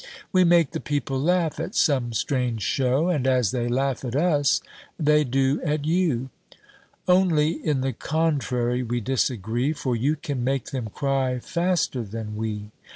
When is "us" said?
4.15-4.59